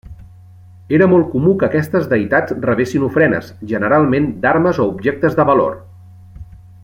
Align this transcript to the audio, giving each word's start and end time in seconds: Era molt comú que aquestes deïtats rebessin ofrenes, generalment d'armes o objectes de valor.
Era 0.97 1.07
molt 1.11 1.27
comú 1.33 1.51
que 1.63 1.67
aquestes 1.67 2.07
deïtats 2.13 2.55
rebessin 2.63 3.05
ofrenes, 3.09 3.51
generalment 3.73 4.31
d'armes 4.47 4.81
o 4.83 4.89
objectes 4.95 5.39
de 5.41 5.47
valor. 5.53 5.77